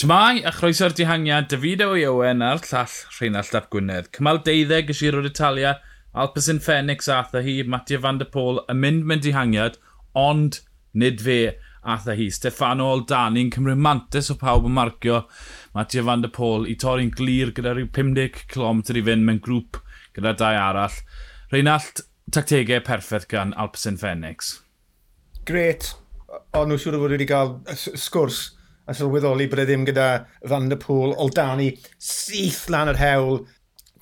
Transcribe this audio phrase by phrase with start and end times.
[0.00, 4.06] Shmai a chroeso'r dihangiad, David i Owen a'r llall Rheinald Ap Gwynedd.
[4.16, 5.74] Cymal 12 gysir o'r Italia,
[6.16, 9.74] Alpecin Fenix atha hi, Mattia van der Pôl yn mynd mewn dihangiad,
[10.16, 10.62] ond
[11.02, 11.34] nid fe
[11.84, 12.30] atha hi.
[12.32, 15.18] Stefano Aldani'n cymryd mantis o pawb yn marcio
[15.76, 19.82] Mattia van der Pôl i torri'n glir gyda rhyw 50 km i fynd mewn grŵp
[20.16, 20.96] gyda dau arall.
[21.52, 22.00] Rheinald,
[22.32, 24.54] tactegau perffaith gan Alpecin Fenix.
[25.44, 25.92] Gret.
[26.56, 28.40] ond nhw'n siŵr o fod wedi cael sgwrs
[28.90, 30.10] a sylweddoli bod e ddim gyda
[30.50, 31.70] Van der Pŵl Oldani
[32.02, 33.42] syth lan yr hewl.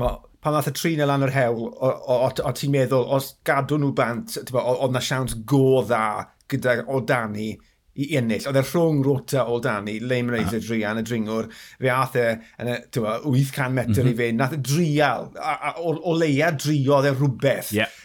[0.00, 3.08] Mo, pan ddath y trin e lan yr hewl, o, o, o, o ti'n meddwl,
[3.16, 6.04] os gadw nhw bant, oedd na siawns go dda
[6.50, 7.52] gyda Oldani
[8.00, 8.46] i ennill.
[8.48, 11.50] Oedd e rhwng rota o Dani, Leim Reis y drian, y dringwr,
[11.80, 12.26] fe ath e
[12.62, 14.00] yn y 800 metr mm -hmm.
[14.00, 14.18] i mhm.
[14.22, 17.74] fe, nath y drial, a, a, o, o leia driodd e rhywbeth.
[17.76, 17.99] Yeah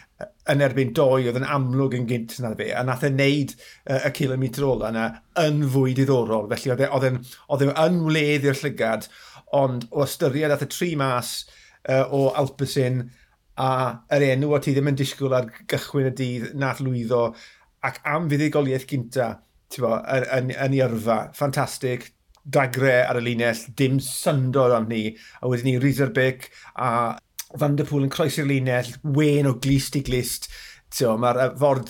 [0.51, 4.01] yn erbyn doi oedd yn amlwg yn gynt na fe, a nath e wneud uh,
[4.05, 5.05] y kilometr ola yna
[5.45, 7.21] yn fwy diddorol, felly oedd e, e'n
[7.53, 9.09] oedd yn wledd i'r llygad,
[9.57, 11.37] ond o ystyried ath y tri mas
[11.89, 13.05] uh, o Alpesyn
[13.61, 13.69] a
[14.15, 17.23] yr enw o ti ddim yn disgwyl ar gychwyn y dydd nath lwyddo
[17.87, 19.31] ac am fuddigoliaeth gynta
[19.81, 22.09] bo, yn, yn, yn ei yrfa, ffantastig,
[22.45, 25.09] dagre ar y linell, dim syndod am ni,
[25.41, 26.89] a wedyn ni Rieserbeck a
[27.59, 30.49] Vanderpool yn croesi'r linell, wen o glist i glist.
[30.95, 31.89] Mae'r ford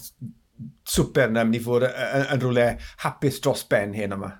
[0.88, 2.70] super yna mynd i fod yn rhywle
[3.04, 4.32] hapus dros ben hyn yma.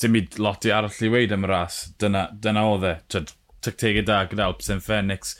[0.00, 1.84] Dim byd lot i arall i weid am y ras.
[2.02, 2.94] Dyna, dyna oedd e.
[3.64, 5.36] Tactegau da gyda Alpsen Fenix.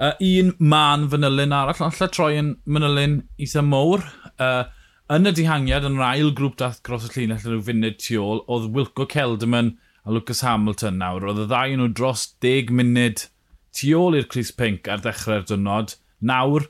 [0.00, 4.06] Uh, un man fanylyn arall, ond lle troi yn manylyn eitha mowr.
[4.40, 4.64] Uh,
[5.12, 8.16] yn y dihangiad, yn yr ail grŵp dath gros y llinell yn rhyw funud tu
[8.24, 9.74] ôl, oedd Wilco Kelderman
[10.06, 11.28] a Lucas Hamilton nawr.
[11.28, 13.26] Oedd y ddau nhw dros 10 munud
[13.76, 15.96] tu ôl i'r Cris Pink ar ddechrau'r dynod.
[16.20, 16.66] Nawr,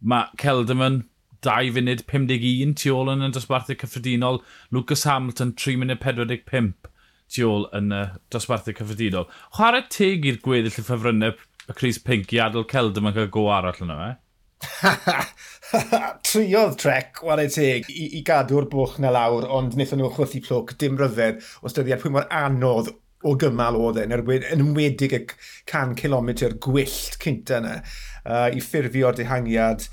[0.00, 1.02] mae Celdamon
[1.44, 4.40] 2 funud 51 tu ôl yn y dosbarthu cyffredinol.
[4.72, 6.90] Lucas Hamilton 3 munud 45
[7.34, 9.28] tu ôl yn y dosbarthu cyffredinol.
[9.56, 13.82] Chwarae teg i'r gweddill y ffefrynnau y Cris Pink i adael Celdamon cael go arall
[13.84, 14.12] yna fe.
[16.24, 20.76] Triodd trec, ware teg, i, i gadw'r bwch na lawr, ond wnaethon nhw chwythu plwc,
[20.80, 22.92] dim ryfedd, o dyddiad pwy mor anodd
[23.24, 26.32] o gymal oedd e'n erbyn yn ymwedig y 100 km
[26.66, 29.88] gwyllt cynta yna uh, i ffurfio'r dehangiad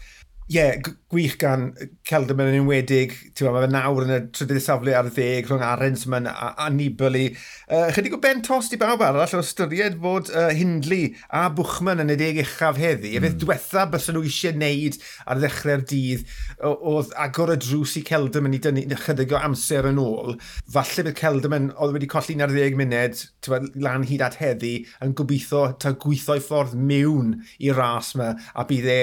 [0.49, 0.81] ie, yeah,
[1.11, 1.69] gwych gan
[2.07, 6.05] Celdam yn enwedig, ti'n gwybod, mae nawr yn y trydydd safle ar ddeg rhwng Arens
[6.07, 7.29] yma'n a Nibali.
[7.67, 12.03] Uh, chydig o ben tost i bawb arall o ystyried bod uh, Hindli a Bwchman
[12.03, 13.11] yn y deg uchaf heddi.
[13.11, 13.17] Mm.
[13.17, 13.41] Y peth hmm.
[13.43, 16.25] diwetha bys nhw eisiau wneud ar ddechrau'r dydd
[16.71, 20.37] oedd agor y drws i Celdam yn ei dynnu chydig o amser yn ôl.
[20.71, 25.15] Falle bydd Celdam yn, oedd wedi colli 11 munud bod, lan hyd at heddi yn
[25.17, 29.01] gobeithio ta gweithio i ffordd mewn i'r ras yma a bydd e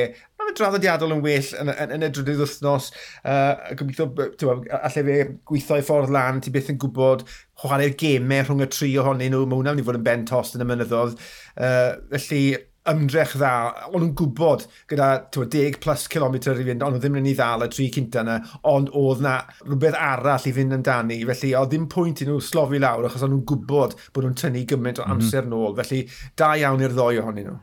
[0.59, 2.91] draddodiadol yn well yn, yn, yn y drydydd wythnos.
[3.23, 7.27] Uh, gobeithio, allai fe gweithio i ffordd lan, ti byth yn gwybod
[7.59, 9.45] chwarae'r gemau rhwng y tri ohonyn nhw.
[9.47, 11.17] Mae hwnna'n mynd i fod yn ben tost yn y mynyddodd.
[11.59, 12.43] Uh, felly,
[12.89, 13.53] ymdrech dda,
[13.91, 17.37] ond nhw'n gwybod gyda twa, 10 plus kilometr i fynd, ond nhw ddim yn ei
[17.37, 18.39] ddal y tri cynta yna,
[18.71, 22.81] ond oedd na rhywbeth arall i fynd amdani, felly oedd ddim pwynt i nhw slofi
[22.83, 25.67] lawr, achos ond nhw'n gwybod bod nhw'n tynnu gymaint o amser mm -hmm.
[25.67, 26.05] nôl, felly
[26.41, 27.59] da iawn i'r ddoi ohonyn nhw.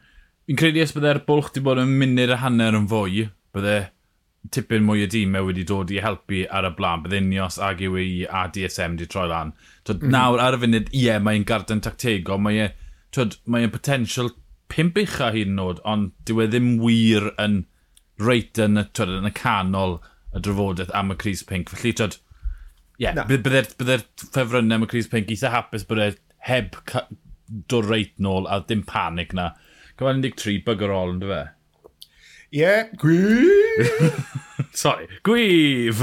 [0.46, 3.80] Fi'n credu os byddai'r bwlch wedi bod yn munud a hanner yn fwy, byddai
[4.54, 7.82] tipyn mwy o dîmau e wedi dod i helpu ar y blaen, bydd Unios, ag
[7.82, 9.54] UAE a DSM wedi troi lan.
[9.84, 10.14] Twyd, mm -hmm.
[10.14, 12.76] Nawr ar y funud, ie, yeah, mae'n garden tactego, mae'n
[13.46, 14.30] mae e, potensial
[14.70, 17.64] pimp ucha hyd yn oed, ond dyw e ddim wir yn
[18.22, 20.00] reit yn twyd, yn y canol
[20.36, 21.74] y drafodaeth am y Cris Pink.
[21.74, 22.20] Felly, twyd,
[23.00, 26.12] ie, yeah, byddai'r bydde ffefrynnau am y Cris Pink eitha hapus bod e
[26.46, 26.78] heb
[27.70, 29.56] dod reit nôl a ddim panic na.
[29.96, 31.44] Cyfan 13, bygger all, ynddo fe?
[32.52, 34.18] Ie, yeah, gwyf!
[34.76, 36.02] Sorry, gwyf!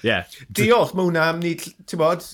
[0.00, 0.24] yeah.
[0.56, 2.24] Diolch, mae hwnna am ni, ti'n bod,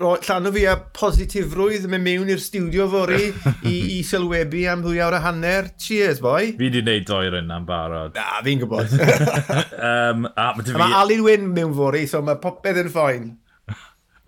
[0.00, 4.82] llan o fi a positifrwydd yn mynd mewn i'r studio fori i, i sylwebu am
[4.82, 5.70] ddwy awr a hanner.
[5.78, 6.50] Cheers, boi!
[6.50, 8.18] Fi wedi gwneud doer yna yna'n barod.
[8.18, 8.98] Na, fi'n gwybod.
[8.98, 10.78] um, a mae fi...
[10.90, 13.34] Alun Wyn mewn fori, so mae popeth yn ffoen.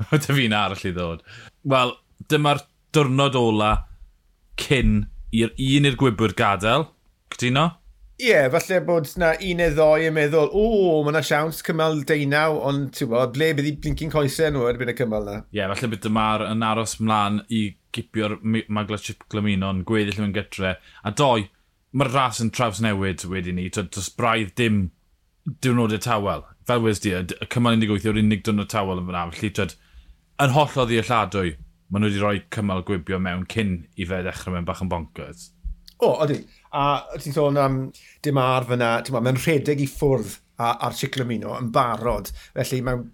[0.06, 1.26] Mae dy fi'n arall i ddod.
[1.74, 1.98] Wel,
[2.30, 3.80] dyma'r diwrnod ola
[4.60, 6.88] cyn i'r un i'r gwybwyr gadael.
[7.32, 7.70] Cytuno?
[8.22, 10.66] Ie, yeah, falle bod na un neu ddoi yn meddwl, o,
[11.02, 14.92] mae yna siawns cymal deunaw, ond ti'n bod, ble bydd i blincyn coesau nhw erbyn
[14.92, 15.38] y cymal na?
[15.48, 17.64] Ie, yeah, falle bydd dyma'r yn aros mlaen i
[17.96, 20.76] gipio'r magla chip glamino yn gweddill mewn gytre.
[21.02, 21.48] A doi,
[21.96, 24.84] mae'r ras yn traws newid wedi ni, dros braidd dim
[25.64, 26.46] diwrnodau tawel.
[26.68, 29.74] Fel wedi di, y cymal 18 yw'r unig diwrnod tawel yn fyna, felly tyd,
[30.46, 31.56] yn holl oddi lladwy
[31.92, 35.50] maen nhw wedi rhoi cymal gwibio mewn cyn i fe ddechrau mewn bach yn bonkers.
[36.02, 36.36] O, oh.
[36.72, 36.84] A
[37.20, 37.82] ti'n sôn am
[38.24, 42.30] dim ar fyna, ti'n mae'n rhedeg i ffwrdd a'r ciclamino yn barod.
[42.56, 43.04] Felly mae'n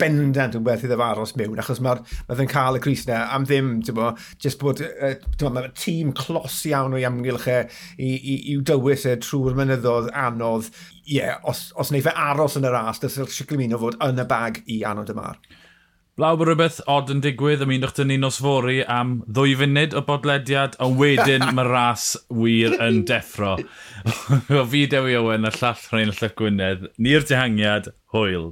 [0.00, 3.18] bendant yn werth iddo fe aros mewn, achos mae'r ma fe'n cael y Cris yna
[3.36, 4.08] am ddim, ti'n bo,
[4.42, 9.18] jyst bod, uh, mae'r tîm clos iawn o'i amgylch e i, i, i'w dywys e
[9.22, 10.70] trwy'r mynyddodd anodd.
[11.04, 14.26] Ie, yeah, os, os neu fe aros yn y ras, dysa'r Ciclamino fod yn y
[14.32, 15.38] bag i anodd y mar.
[16.20, 20.74] Blaw bod rhywbeth odd yn digwydd, ymunwch dyn ni nosfori am ddwy funud o bodlediad,
[20.84, 23.54] ond wedyn mae ras wir yn deffro.
[24.52, 28.50] o fi Dewi Owen a llall Rhain Llywch Gwynedd, ni'r dihangiad, hwyl.